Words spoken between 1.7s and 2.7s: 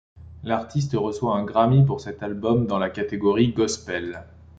pour cet album